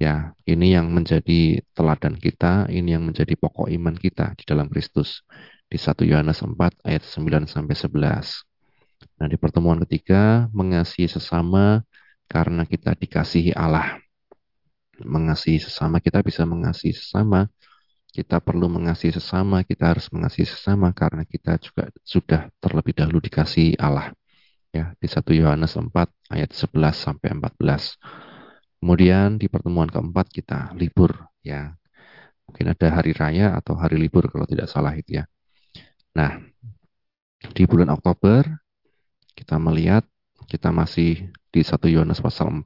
Ya, 0.00 0.32
ini 0.48 0.72
yang 0.72 0.88
menjadi 0.88 1.60
teladan 1.76 2.16
kita, 2.16 2.72
ini 2.72 2.96
yang 2.96 3.04
menjadi 3.04 3.36
pokok 3.36 3.68
iman 3.68 3.92
kita 3.92 4.32
di 4.40 4.48
dalam 4.48 4.72
Kristus. 4.72 5.28
Di 5.68 5.76
1 5.76 6.08
Yohanes 6.08 6.40
4 6.40 6.56
ayat 6.88 7.04
9 7.04 7.44
sampai 7.44 7.76
11. 7.76 8.48
Nah, 9.20 9.28
di 9.28 9.36
pertemuan 9.36 9.76
ketiga 9.84 10.48
mengasihi 10.56 11.04
sesama 11.04 11.84
karena 12.32 12.64
kita 12.64 12.96
dikasihi 12.96 13.52
Allah. 13.52 14.00
Mengasihi 15.04 15.60
sesama, 15.60 16.00
kita 16.00 16.24
bisa 16.24 16.48
mengasihi 16.48 16.96
sesama. 16.96 17.44
Kita 18.08 18.40
perlu 18.40 18.66
mengasihi 18.72 19.14
sesama, 19.14 19.62
kita 19.62 19.94
harus 19.94 20.08
mengasihi 20.10 20.48
sesama 20.48 20.90
karena 20.96 21.22
kita 21.28 21.60
juga 21.60 21.92
sudah 22.02 22.48
terlebih 22.58 22.96
dahulu 22.96 23.20
dikasihi 23.20 23.78
Allah. 23.78 24.10
Ya, 24.72 24.92
di 25.00 25.08
1 25.08 25.32
Yohanes 25.32 25.76
4 25.76 25.88
ayat 26.32 26.50
11 26.52 26.96
sampai 26.96 27.28
14. 27.36 27.96
Kemudian 28.78 29.40
di 29.40 29.48
pertemuan 29.48 29.88
keempat 29.90 30.28
kita 30.28 30.72
libur 30.76 31.28
ya. 31.40 31.72
Mungkin 32.48 32.72
ada 32.72 32.88
hari 32.88 33.12
raya 33.12 33.52
atau 33.56 33.76
hari 33.76 34.00
libur 34.00 34.28
kalau 34.32 34.48
tidak 34.48 34.72
salah 34.72 34.96
itu 34.96 35.20
ya. 35.20 35.24
Nah, 36.16 36.40
di 37.52 37.64
bulan 37.68 37.92
Oktober 37.92 38.44
kita 39.36 39.60
melihat 39.60 40.02
kita 40.48 40.72
masih 40.72 41.28
di 41.52 41.60
1 41.60 41.92
Yohanes 41.92 42.18
pasal 42.24 42.48
4 42.50 42.64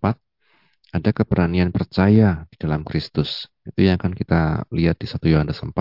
ada 0.92 1.10
keberanian 1.10 1.72
percaya 1.72 2.44
di 2.52 2.56
dalam 2.60 2.84
Kristus. 2.84 3.48
Itu 3.64 3.88
yang 3.88 3.96
akan 3.96 4.12
kita 4.12 4.68
lihat 4.68 5.00
di 5.00 5.08
1 5.08 5.24
Yohanes 5.32 5.64
4 5.64 5.72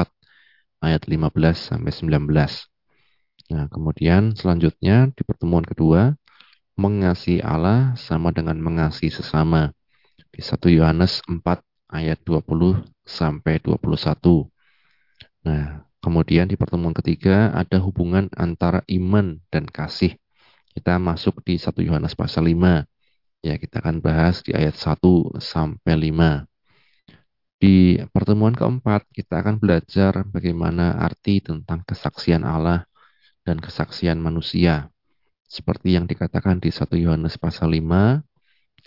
ayat 0.80 1.03
15 1.06 1.75
sampai 1.75 1.91
19. 1.91 2.72
Nah, 3.51 3.68
kemudian 3.68 4.32
selanjutnya 4.32 5.12
di 5.12 5.22
pertemuan 5.27 5.68
kedua 5.68 6.15
mengasihi 6.80 7.44
Allah 7.44 7.91
sama 8.00 8.32
dengan 8.32 8.56
mengasihi 8.63 9.12
sesama. 9.12 9.75
Di 10.32 10.39
1 10.39 10.72
Yohanes 10.72 11.20
4 11.27 11.44
ayat 11.91 12.24
20 12.24 12.88
sampai 13.03 13.60
21. 13.60 14.48
Nah, 15.44 15.84
kemudian 16.00 16.48
di 16.48 16.56
pertemuan 16.56 16.96
ketiga 16.96 17.51
ada 17.51 17.84
hubungan 17.84 18.32
antara 18.39 18.88
iman 18.88 19.44
dan 19.51 19.68
kasih. 19.68 20.15
Kita 20.72 20.96
masuk 20.96 21.44
di 21.44 21.60
1 21.60 21.84
Yohanes 21.84 22.15
pasal 22.15 22.48
5. 22.48 22.88
Ya, 23.41 23.57
kita 23.57 23.81
akan 23.81 24.05
bahas 24.05 24.45
di 24.45 24.53
ayat 24.53 24.77
1 24.77 25.33
sampai 25.41 25.98
5. 25.98 26.45
Di 27.57 27.98
pertemuan 28.13 28.53
keempat, 28.53 29.10
kita 29.10 29.41
akan 29.41 29.57
belajar 29.57 30.21
bagaimana 30.29 31.01
arti 31.01 31.41
tentang 31.41 31.81
kesaksian 31.81 32.45
Allah 32.45 32.86
dan 33.41 33.57
kesaksian 33.57 34.21
manusia. 34.21 34.93
Seperti 35.50 35.98
yang 35.98 36.05
dikatakan 36.05 36.62
di 36.62 36.69
1 36.69 37.01
Yohanes 37.01 37.41
pasal 37.41 37.74
5 37.74 38.21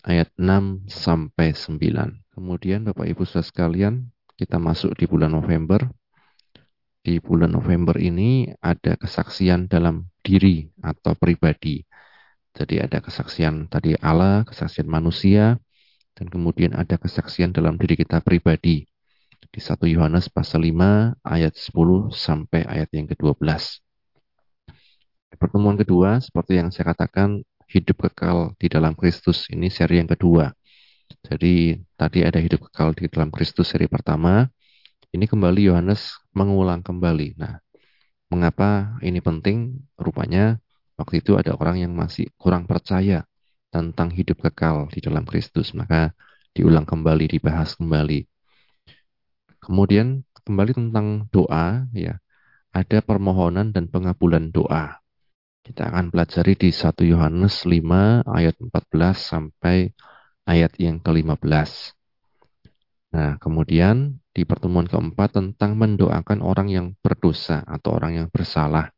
ayat 0.06 0.30
6 0.38 0.86
sampai 0.86 1.50
9. 1.50 2.22
Kemudian 2.30 2.86
Bapak 2.86 3.10
Ibu 3.10 3.26
Saudara 3.26 3.50
sekalian, 3.50 4.06
kita 4.38 4.62
masuk 4.62 4.94
di 4.94 5.10
bulan 5.10 5.34
November. 5.34 5.82
Di 7.02 7.18
bulan 7.18 7.50
November 7.58 7.98
ini 7.98 8.54
ada 8.62 8.94
kesaksian 8.94 9.66
dalam 9.66 10.06
diri 10.22 10.70
atau 10.78 11.18
pribadi. 11.18 11.82
Jadi 12.54 12.78
ada 12.78 13.02
kesaksian 13.02 13.66
tadi 13.66 13.98
Allah, 13.98 14.46
kesaksian 14.46 14.86
manusia, 14.86 15.58
dan 16.14 16.30
kemudian 16.30 16.70
ada 16.78 16.94
kesaksian 16.94 17.50
dalam 17.50 17.74
diri 17.74 17.98
kita 17.98 18.22
pribadi. 18.22 18.86
Di 19.50 19.60
1 19.62 19.86
Yohanes 19.90 20.30
pasal 20.30 20.66
5 20.66 21.18
ayat 21.22 21.54
10 21.54 22.14
sampai 22.14 22.62
ayat 22.66 22.90
yang 22.94 23.10
ke-12. 23.10 23.82
Pertemuan 25.34 25.74
kedua, 25.74 26.22
seperti 26.22 26.62
yang 26.62 26.70
saya 26.70 26.94
katakan, 26.94 27.42
hidup 27.66 28.06
kekal 28.06 28.54
di 28.58 28.70
dalam 28.70 28.94
Kristus. 28.94 29.50
Ini 29.50 29.66
seri 29.66 29.98
yang 29.98 30.10
kedua. 30.10 30.54
Jadi 31.26 31.74
tadi 31.98 32.22
ada 32.22 32.38
hidup 32.38 32.70
kekal 32.70 32.94
di 32.94 33.10
dalam 33.10 33.34
Kristus 33.34 33.74
seri 33.74 33.90
pertama. 33.90 34.46
Ini 35.10 35.26
kembali 35.26 35.70
Yohanes 35.70 36.18
mengulang 36.34 36.82
kembali. 36.82 37.38
Nah, 37.38 37.58
mengapa 38.30 38.98
ini 39.02 39.18
penting? 39.22 39.78
Rupanya 39.98 40.58
waktu 40.98 41.20
itu 41.22 41.34
ada 41.34 41.54
orang 41.58 41.82
yang 41.82 41.92
masih 41.94 42.30
kurang 42.38 42.64
percaya 42.70 43.26
tentang 43.74 44.14
hidup 44.14 44.38
kekal 44.46 44.86
di 44.94 45.02
dalam 45.02 45.26
Kristus. 45.26 45.74
Maka 45.74 46.14
diulang 46.54 46.86
kembali, 46.86 47.26
dibahas 47.38 47.74
kembali. 47.74 48.22
Kemudian 49.58 50.22
kembali 50.44 50.72
tentang 50.76 51.26
doa, 51.34 51.88
ya 51.90 52.20
ada 52.74 52.98
permohonan 53.02 53.74
dan 53.74 53.90
pengabulan 53.90 54.54
doa. 54.54 55.02
Kita 55.64 55.88
akan 55.88 56.12
pelajari 56.12 56.54
di 56.54 56.70
1 56.70 57.02
Yohanes 57.08 57.64
5 57.64 58.28
ayat 58.28 58.54
14 58.60 59.16
sampai 59.16 59.90
ayat 60.44 60.76
yang 60.76 61.00
ke-15. 61.00 61.96
Nah, 63.14 63.40
kemudian 63.40 64.20
di 64.34 64.42
pertemuan 64.44 64.84
keempat 64.84 65.38
tentang 65.38 65.78
mendoakan 65.78 66.42
orang 66.44 66.68
yang 66.68 66.86
berdosa 67.00 67.62
atau 67.64 67.96
orang 67.96 68.18
yang 68.22 68.28
bersalah. 68.28 68.93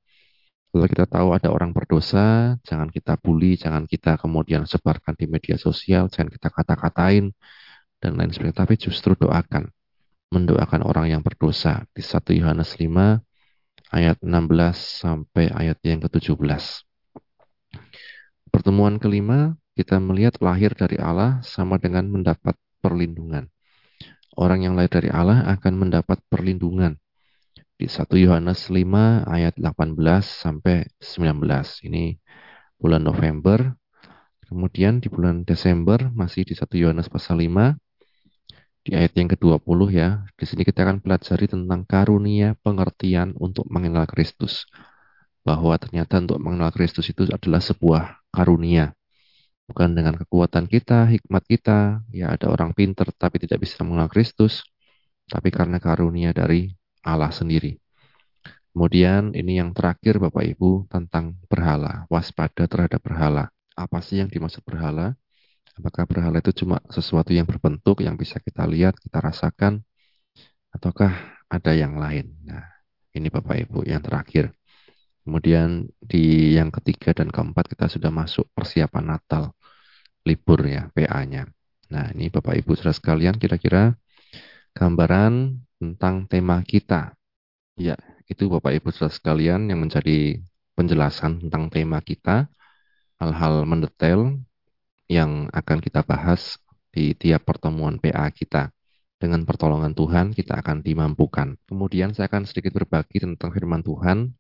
Kalau 0.77 0.93
kita 0.93 1.09
tahu 1.09 1.33
ada 1.33 1.49
orang 1.49 1.73
berdosa, 1.73 2.53
jangan 2.61 2.93
kita 2.93 3.17
bully, 3.17 3.57
jangan 3.57 3.89
kita 3.89 4.21
kemudian 4.21 4.69
sebarkan 4.69 5.17
di 5.17 5.25
media 5.25 5.57
sosial, 5.57 6.13
jangan 6.13 6.29
kita 6.29 6.53
kata-katain, 6.53 7.33
dan 7.97 8.13
lain 8.21 8.29
sebagainya. 8.29 8.61
Tapi 8.61 8.77
justru 8.77 9.17
doakan. 9.17 9.73
Mendoakan 10.37 10.85
orang 10.85 11.17
yang 11.17 11.25
berdosa. 11.25 11.89
Di 11.97 12.05
1 12.05 12.37
Yohanes 12.37 12.77
5 12.77 12.93
ayat 13.89 14.21
16 14.21 14.77
sampai 14.77 15.49
ayat 15.49 15.81
yang 15.81 16.05
ke-17. 16.05 16.37
Pertemuan 18.53 19.01
kelima, 19.01 19.57
kita 19.81 19.97
melihat 19.97 20.37
lahir 20.45 20.77
dari 20.77 21.01
Allah 21.01 21.41
sama 21.41 21.81
dengan 21.81 22.05
mendapat 22.13 22.53
perlindungan 22.85 23.49
orang 24.37 24.69
yang 24.69 24.77
lahir 24.77 24.93
dari 25.01 25.09
Allah 25.09 25.43
akan 25.49 25.73
mendapat 25.89 26.21
perlindungan. 26.29 27.01
Di 27.77 27.93
1 27.93 28.09
Yohanes 28.17 28.73
5 28.73 29.29
ayat 29.29 29.61
18 29.61 30.01
sampai 30.25 30.89
19. 30.97 31.85
Ini 31.85 32.17
bulan 32.81 33.05
November. 33.05 33.77
Kemudian 34.49 35.05
di 35.05 35.13
bulan 35.13 35.45
Desember 35.45 36.09
masih 36.09 36.49
di 36.49 36.57
1 36.57 36.73
Yohanes 36.81 37.13
pasal 37.13 37.37
5 37.37 37.77
di 38.81 38.97
ayat 38.97 39.13
yang 39.21 39.29
ke-20 39.29 39.93
ya. 39.93 40.25
Di 40.41 40.49
sini 40.49 40.65
kita 40.65 40.89
akan 40.89 41.05
pelajari 41.05 41.53
tentang 41.53 41.85
karunia 41.85 42.57
pengertian 42.65 43.37
untuk 43.37 43.69
mengenal 43.69 44.09
Kristus. 44.09 44.65
Bahwa 45.45 45.77
ternyata 45.77 46.17
untuk 46.17 46.41
mengenal 46.41 46.73
Kristus 46.73 47.13
itu 47.13 47.29
adalah 47.29 47.61
sebuah 47.61 48.25
karunia. 48.33 48.97
Bukan 49.69 49.93
dengan 49.93 50.17
kekuatan 50.17 50.65
kita, 50.65 51.13
hikmat 51.13 51.45
kita, 51.45 52.01
ya 52.09 52.33
ada 52.33 52.49
orang 52.49 52.73
pinter 52.73 53.05
tapi 53.13 53.37
tidak 53.37 53.69
bisa 53.69 53.85
mengenal 53.85 54.09
Kristus, 54.09 54.65
tapi 55.29 55.53
karena 55.53 55.77
karunia 55.77 56.33
dari 56.33 56.73
Allah 57.07 57.31
sendiri. 57.31 57.79
Kemudian 58.75 59.33
ini 59.33 59.57
yang 59.57 59.73
terakhir 59.73 60.21
Bapak 60.21 60.45
Ibu 60.45 60.91
tentang 60.93 61.39
berhala, 61.49 62.05
waspada 62.13 62.69
terhadap 62.69 63.01
berhala. 63.01 63.49
Apa 63.73 64.05
sih 64.05 64.21
yang 64.21 64.29
dimaksud 64.29 64.61
berhala? 64.67 65.17
Apakah 65.79 66.05
berhala 66.05 66.43
itu 66.43 66.53
cuma 66.53 66.83
sesuatu 66.93 67.33
yang 67.33 67.49
berbentuk 67.49 68.05
yang 68.05 68.19
bisa 68.21 68.37
kita 68.43 68.69
lihat, 68.69 69.01
kita 69.01 69.21
rasakan, 69.21 69.81
ataukah 70.75 71.13
ada 71.49 71.73
yang 71.73 71.97
lain? 71.97 72.37
Nah, 72.45 72.65
ini 73.17 73.33
Bapak 73.33 73.65
Ibu 73.65 73.89
yang 73.89 74.05
terakhir. 74.05 74.53
Kemudian 75.27 75.91
di 75.99 76.55
yang 76.55 76.71
ketiga 76.71 77.11
dan 77.17 77.33
keempat 77.33 77.67
kita 77.67 77.91
sudah 77.91 78.15
masuk 78.15 78.47
persiapan 78.55 79.17
Natal 79.17 79.57
libur 80.23 80.63
ya 80.67 80.87
PA-nya. 80.95 81.51
Nah 81.91 82.15
ini 82.15 82.31
Bapak 82.31 82.55
Ibu 82.63 82.79
saudara 82.79 82.95
sekalian 82.95 83.35
kira-kira 83.35 83.99
gambaran 84.75 85.66
tentang 85.81 86.29
tema 86.29 86.61
kita. 86.65 87.13
Ya 87.77 87.97
itu 88.27 88.51
Bapak 88.51 88.75
Ibu 88.75 88.91
saudara 88.91 89.15
sekalian 89.15 89.71
yang 89.71 89.85
menjadi 89.85 90.41
penjelasan 90.75 91.47
tentang 91.47 91.71
tema 91.71 92.03
kita. 92.03 92.51
Hal-hal 93.17 93.65
mendetail 93.65 94.37
yang 95.09 95.49
akan 95.55 95.79
kita 95.81 96.05
bahas 96.05 96.61
di 96.93 97.17
tiap 97.17 97.49
pertemuan 97.49 97.97
PA 97.97 98.29
kita. 98.29 98.73
Dengan 99.17 99.49
pertolongan 99.49 99.97
Tuhan 99.97 100.37
kita 100.37 100.61
akan 100.61 100.85
dimampukan. 100.85 101.57
Kemudian 101.65 102.13
saya 102.13 102.29
akan 102.29 102.45
sedikit 102.45 102.77
berbagi 102.77 103.25
tentang 103.25 103.49
firman 103.49 103.81
Tuhan, 103.81 104.37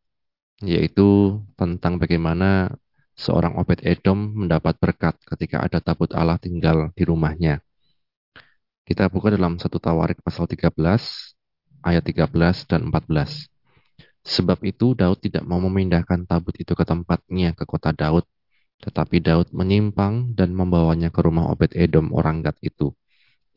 yaitu 0.60 1.40
tentang 1.56 1.96
bagaimana 1.96 2.76
seorang 3.16 3.56
Obed 3.56 3.80
Edom 3.80 4.36
mendapat 4.44 4.76
berkat 4.76 5.16
ketika 5.24 5.64
ada 5.64 5.80
tabut 5.80 6.12
Allah 6.12 6.36
tinggal 6.36 6.92
di 6.92 7.08
rumahnya. 7.08 7.64
Kita 8.86 9.10
buka 9.10 9.34
dalam 9.34 9.58
satu 9.58 9.82
Tawarik 9.82 10.22
pasal 10.22 10.46
13 10.46 10.70
ayat 11.82 12.06
13 12.06 12.70
dan 12.70 12.86
14. 12.86 13.50
Sebab 14.22 14.62
itu 14.62 14.94
Daud 14.94 15.18
tidak 15.18 15.42
mau 15.42 15.58
memindahkan 15.58 16.22
tabut 16.22 16.54
itu 16.54 16.70
ke 16.70 16.86
tempatnya 16.86 17.50
ke 17.50 17.66
kota 17.66 17.90
Daud, 17.90 18.22
tetapi 18.86 19.18
Daud 19.18 19.50
menyimpang 19.50 20.38
dan 20.38 20.54
membawanya 20.54 21.10
ke 21.10 21.18
rumah 21.18 21.50
Obed 21.50 21.74
Edom 21.74 22.14
orang 22.14 22.46
Gad 22.46 22.62
itu. 22.62 22.94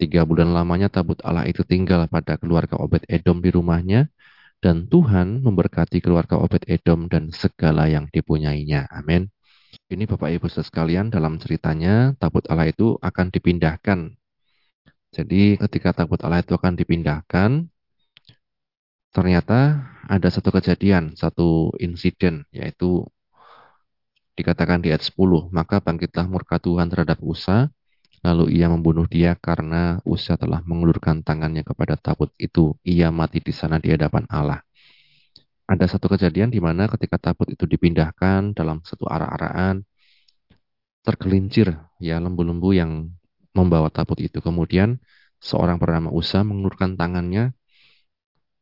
Tiga 0.02 0.26
bulan 0.26 0.50
lamanya 0.50 0.90
tabut 0.90 1.22
Allah 1.22 1.46
itu 1.46 1.62
tinggal 1.62 2.10
pada 2.10 2.42
keluarga 2.42 2.82
Obed 2.82 3.06
Edom 3.06 3.38
di 3.38 3.54
rumahnya, 3.54 4.10
dan 4.66 4.90
Tuhan 4.90 5.46
memberkati 5.46 6.02
keluarga 6.02 6.42
Obed 6.42 6.66
Edom 6.66 7.06
dan 7.06 7.30
segala 7.30 7.86
yang 7.86 8.10
dipunyainya. 8.10 8.90
Amin. 8.90 9.30
Ini 9.94 10.10
Bapak 10.10 10.34
Ibu 10.34 10.50
sekalian 10.50 11.14
dalam 11.14 11.38
ceritanya 11.38 12.18
tabut 12.18 12.50
Allah 12.50 12.74
itu 12.74 12.98
akan 12.98 13.30
dipindahkan. 13.30 14.18
Jadi 15.10 15.58
ketika 15.58 15.90
tabut 15.94 16.22
Allah 16.22 16.42
itu 16.46 16.54
akan 16.54 16.74
dipindahkan, 16.78 17.66
ternyata 19.10 19.60
ada 20.06 20.28
satu 20.30 20.54
kejadian, 20.54 21.18
satu 21.18 21.74
insiden, 21.82 22.46
yaitu 22.54 23.06
dikatakan 24.38 24.80
di 24.86 24.94
ayat 24.94 25.04
10, 25.04 25.50
maka 25.50 25.82
bangkitlah 25.82 26.30
murka 26.30 26.62
Tuhan 26.62 26.88
terhadap 26.94 27.20
Usa, 27.26 27.74
lalu 28.22 28.54
ia 28.54 28.70
membunuh 28.70 29.10
dia 29.10 29.34
karena 29.34 29.98
Usa 30.06 30.38
telah 30.38 30.62
mengulurkan 30.64 31.26
tangannya 31.26 31.66
kepada 31.66 31.98
tabut 31.98 32.30
itu. 32.38 32.78
Ia 32.86 33.10
mati 33.10 33.42
di 33.42 33.52
sana 33.52 33.82
di 33.82 33.90
hadapan 33.90 34.30
Allah 34.30 34.62
ada 35.70 35.86
satu 35.86 36.10
kejadian 36.10 36.50
di 36.50 36.58
mana 36.58 36.90
ketika 36.90 37.22
tabut 37.22 37.46
itu 37.54 37.70
dipindahkan 37.70 38.58
dalam 38.58 38.82
satu 38.82 39.06
arah-arahan 39.06 39.86
tergelincir 41.06 41.78
ya 42.02 42.18
lembu-lembu 42.18 42.74
yang 42.74 43.14
membawa 43.56 43.90
tabut 43.92 44.20
itu. 44.22 44.40
Kemudian 44.40 45.00
seorang 45.40 45.80
bernama 45.80 46.10
Usa 46.14 46.44
mengulurkan 46.44 47.00
tangannya 47.00 47.56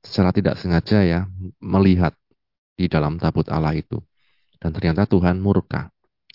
secara 0.05 0.31
tidak 0.31 0.55
sengaja 0.61 1.03
ya 1.03 1.19
melihat 1.59 2.13
di 2.77 2.85
dalam 2.87 3.17
tabut 3.17 3.47
Allah 3.49 3.75
itu. 3.75 3.99
Dan 4.57 4.73
ternyata 4.73 5.05
Tuhan 5.05 5.37
murka. 5.41 5.89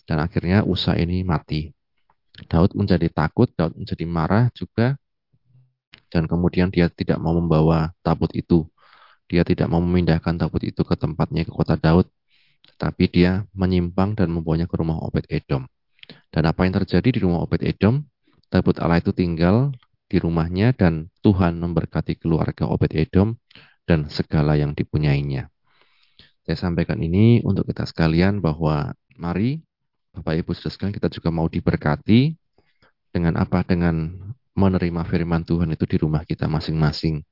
Dan 0.06 0.18
akhirnya 0.18 0.66
Usa 0.66 0.98
ini 0.98 1.22
mati. 1.22 1.70
Daud 2.48 2.74
menjadi 2.74 3.06
takut, 3.12 3.52
Daud 3.54 3.78
menjadi 3.78 4.04
marah 4.08 4.50
juga. 4.56 4.98
Dan 6.12 6.28
kemudian 6.28 6.68
dia 6.68 6.92
tidak 6.92 7.16
mau 7.22 7.32
membawa 7.32 7.92
tabut 8.04 8.28
itu 8.36 8.68
dia 9.32 9.48
tidak 9.48 9.64
mau 9.72 9.80
memindahkan 9.80 10.36
tabut 10.36 10.60
itu 10.60 10.84
ke 10.84 10.92
tempatnya 10.92 11.48
ke 11.48 11.52
kota 11.56 11.80
Daud, 11.80 12.04
tetapi 12.76 13.08
dia 13.08 13.48
menyimpang 13.56 14.12
dan 14.12 14.28
membawanya 14.28 14.68
ke 14.68 14.76
rumah 14.76 15.00
Obed 15.00 15.24
Edom. 15.32 15.64
Dan 16.28 16.44
apa 16.44 16.68
yang 16.68 16.76
terjadi 16.76 17.08
di 17.08 17.20
rumah 17.24 17.40
Obed 17.40 17.64
Edom? 17.64 18.04
Tabut 18.52 18.76
Allah 18.84 19.00
itu 19.00 19.16
tinggal 19.16 19.72
di 20.12 20.20
rumahnya 20.20 20.76
dan 20.76 21.08
Tuhan 21.24 21.56
memberkati 21.56 22.20
keluarga 22.20 22.68
Obed 22.68 22.92
Edom 22.92 23.40
dan 23.88 24.12
segala 24.12 24.60
yang 24.60 24.76
dipunyainya. 24.76 25.48
Saya 26.44 26.56
sampaikan 26.60 27.00
ini 27.00 27.40
untuk 27.40 27.64
kita 27.64 27.88
sekalian 27.88 28.44
bahwa 28.44 28.92
mari 29.16 29.64
Bapak 30.12 30.44
Ibu 30.44 30.52
Saudara 30.52 30.72
sekalian 30.76 30.94
kita 31.00 31.08
juga 31.08 31.32
mau 31.32 31.48
diberkati 31.48 32.36
dengan 33.08 33.40
apa? 33.40 33.64
Dengan 33.64 34.12
menerima 34.52 35.02
firman 35.08 35.48
Tuhan 35.48 35.72
itu 35.72 35.88
di 35.88 35.96
rumah 35.96 36.28
kita 36.28 36.44
masing-masing 36.44 37.24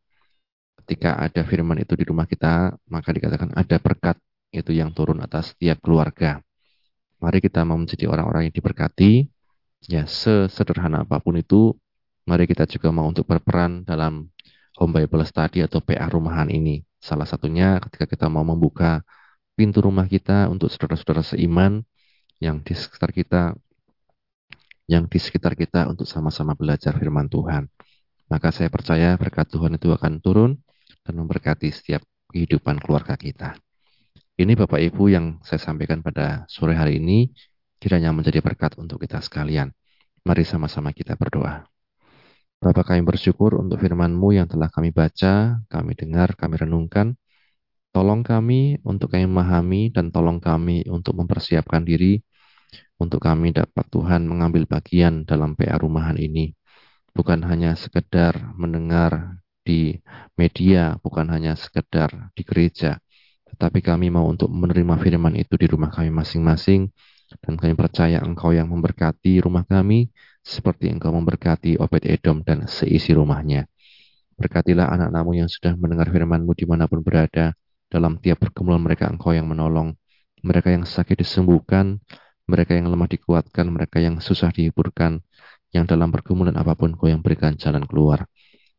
ketika 0.91 1.21
ada 1.21 1.47
firman 1.47 1.79
itu 1.79 1.95
di 1.95 2.03
rumah 2.03 2.27
kita, 2.27 2.75
maka 2.91 3.15
dikatakan 3.15 3.55
ada 3.55 3.77
berkat 3.79 4.17
itu 4.51 4.75
yang 4.75 4.91
turun 4.91 5.23
atas 5.23 5.55
setiap 5.55 5.79
keluarga. 5.79 6.43
Mari 7.23 7.39
kita 7.39 7.63
mau 7.63 7.79
menjadi 7.79 8.09
orang-orang 8.11 8.51
yang 8.51 8.55
diberkati, 8.59 9.29
ya 9.87 10.05
sesederhana 10.05 11.05
apa 11.09 11.21
pun 11.23 11.37
itu, 11.41 11.77
mari 12.29 12.45
kita 12.45 12.69
juga 12.69 12.93
mau 12.93 13.09
untuk 13.09 13.25
berperan 13.25 13.85
dalam 13.85 14.29
Home 14.81 15.05
Bible 15.05 15.25
Study 15.29 15.65
atau 15.65 15.85
PA 15.85 16.09
rumahan 16.09 16.49
ini. 16.49 16.81
Salah 17.01 17.29
satunya 17.29 17.81
ketika 17.85 18.05
kita 18.09 18.27
mau 18.29 18.45
membuka 18.45 19.05
pintu 19.57 19.85
rumah 19.85 20.09
kita 20.09 20.49
untuk 20.49 20.73
saudara-saudara 20.73 21.21
seiman 21.25 21.85
yang 22.41 22.65
di 22.65 22.73
sekitar 22.73 23.13
kita 23.13 23.53
yang 24.91 25.07
di 25.07 25.19
sekitar 25.23 25.55
kita 25.55 25.87
untuk 25.87 26.09
sama-sama 26.09 26.57
belajar 26.59 26.97
firman 26.99 27.31
Tuhan. 27.31 27.71
Maka 28.27 28.51
saya 28.51 28.73
percaya 28.73 29.15
berkat 29.15 29.47
Tuhan 29.53 29.79
itu 29.79 29.93
akan 29.95 30.19
turun 30.19 30.59
dan 31.07 31.15
memberkati 31.15 31.71
setiap 31.71 32.03
kehidupan 32.31 32.83
keluarga 32.83 33.15
kita. 33.15 33.55
Ini 34.41 34.57
Bapak 34.57 34.81
Ibu 34.81 35.13
yang 35.13 35.39
saya 35.45 35.61
sampaikan 35.61 36.01
pada 36.01 36.49
sore 36.49 36.73
hari 36.73 36.99
ini 36.99 37.29
kiranya 37.81 38.13
menjadi 38.13 38.45
berkat 38.45 38.77
untuk 38.77 39.01
kita 39.03 39.19
sekalian. 39.19 39.73
Mari 40.23 40.45
sama-sama 40.45 40.93
kita 40.93 41.17
berdoa. 41.17 41.65
Bapak 42.61 42.93
kami 42.93 43.03
bersyukur 43.03 43.57
untuk 43.57 43.81
firman-Mu 43.81 44.37
yang 44.37 44.45
telah 44.45 44.69
kami 44.69 44.93
baca, 44.93 45.65
kami 45.65 45.93
dengar, 45.97 46.37
kami 46.37 46.61
renungkan. 46.61 47.17
Tolong 47.91 48.21
kami 48.21 48.79
untuk 48.85 49.11
kami 49.11 49.27
memahami 49.27 49.91
dan 49.91 50.13
tolong 50.15 50.39
kami 50.39 50.87
untuk 50.87 51.19
mempersiapkan 51.19 51.83
diri 51.83 52.23
untuk 53.03 53.19
kami 53.19 53.51
dapat 53.51 53.83
Tuhan 53.91 54.29
mengambil 54.29 54.69
bagian 54.69 55.27
dalam 55.27 55.59
PA 55.59 55.75
rumahan 55.81 56.15
ini 56.21 56.55
bukan 57.15 57.43
hanya 57.47 57.75
sekedar 57.75 58.55
mendengar 58.55 59.43
di 59.61 59.99
media, 60.39 60.97
bukan 61.05 61.29
hanya 61.31 61.53
sekedar 61.59 62.33
di 62.33 62.43
gereja, 62.47 62.99
tetapi 63.53 63.85
kami 63.85 64.09
mau 64.09 64.27
untuk 64.27 64.49
menerima 64.51 64.97
firman 64.99 65.35
itu 65.37 65.55
di 65.61 65.67
rumah 65.69 65.91
kami 65.93 66.09
masing-masing, 66.11 66.89
dan 67.39 67.55
kami 67.55 67.79
percaya 67.79 68.19
Engkau 68.19 68.51
yang 68.51 68.67
memberkati 68.67 69.39
rumah 69.39 69.63
kami, 69.63 70.11
seperti 70.43 70.91
Engkau 70.91 71.15
memberkati 71.15 71.79
Obed 71.79 72.03
Edom 72.03 72.43
dan 72.43 72.67
seisi 72.67 73.15
rumahnya. 73.15 73.71
Berkatilah 74.35 74.91
anak-anakmu 74.91 75.39
yang 75.39 75.51
sudah 75.53 75.79
mendengar 75.79 76.11
firman-Mu 76.11 76.53
di 76.59 76.67
mana 76.67 76.91
pun 76.91 77.05
berada, 77.07 77.55
dalam 77.91 78.19
tiap 78.19 78.43
pergumulan 78.43 78.83
mereka 78.83 79.07
Engkau 79.07 79.31
yang 79.31 79.47
menolong, 79.47 79.95
mereka 80.43 80.73
yang 80.73 80.89
sakit 80.89 81.21
disembuhkan, 81.21 82.01
mereka 82.51 82.75
yang 82.75 82.91
lemah 82.91 83.07
dikuatkan, 83.07 83.67
mereka 83.71 84.03
yang 84.03 84.19
susah 84.19 84.51
dihiburkan, 84.51 85.23
yang 85.71 85.87
dalam 85.87 86.11
pergumulan 86.11 86.55
apa 86.59 86.75
pun 86.75 86.95
kau 86.99 87.07
yang 87.07 87.23
berikan 87.23 87.55
jalan 87.55 87.87
keluar. 87.87 88.27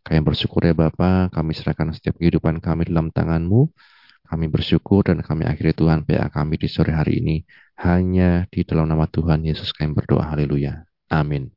Kami 0.02 0.20
bersyukur 0.26 0.66
ya 0.66 0.74
Bapa, 0.74 1.30
kami 1.32 1.56
serahkan 1.56 1.94
setiap 1.96 2.18
kehidupan 2.20 2.60
kami 2.60 2.90
dalam 2.90 3.14
tanganmu. 3.14 3.70
Kami 4.28 4.46
bersyukur 4.48 5.06
dan 5.08 5.20
kami 5.22 5.44
akhiri 5.44 5.76
Tuhan 5.76 6.08
PA 6.08 6.32
kami 6.32 6.56
di 6.56 6.68
sore 6.72 6.96
hari 6.96 7.20
ini. 7.20 7.44
Hanya 7.80 8.48
di 8.52 8.66
dalam 8.68 8.90
nama 8.90 9.08
Tuhan 9.08 9.46
Yesus 9.46 9.72
kami 9.72 9.96
berdoa. 9.96 10.28
Haleluya. 10.28 10.84
Amin. 11.12 11.52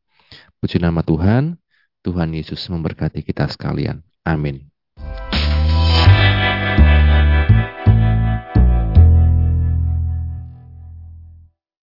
Puji 0.61 0.83
nama 0.83 1.03
Tuhan. 1.03 1.59
Tuhan 2.05 2.37
Yesus 2.37 2.61
memberkati 2.68 3.24
kita 3.24 3.48
sekalian. 3.48 4.05
Amin. 4.24 4.68